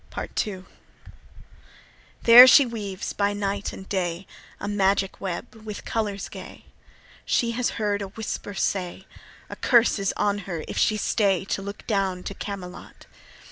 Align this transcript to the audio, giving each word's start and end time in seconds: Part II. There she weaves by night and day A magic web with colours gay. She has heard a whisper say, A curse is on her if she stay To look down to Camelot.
Part 0.09 0.47
II. 0.47 0.63
There 2.23 2.47
she 2.47 2.65
weaves 2.65 3.13
by 3.13 3.33
night 3.33 3.71
and 3.71 3.87
day 3.87 4.25
A 4.59 4.67
magic 4.67 5.21
web 5.21 5.53
with 5.53 5.85
colours 5.85 6.27
gay. 6.27 6.65
She 7.23 7.51
has 7.51 7.69
heard 7.77 8.01
a 8.01 8.07
whisper 8.07 8.55
say, 8.55 9.05
A 9.47 9.55
curse 9.55 9.99
is 9.99 10.11
on 10.17 10.39
her 10.49 10.63
if 10.67 10.79
she 10.79 10.97
stay 10.97 11.45
To 11.45 11.61
look 11.61 11.85
down 11.85 12.23
to 12.23 12.33
Camelot. 12.33 13.05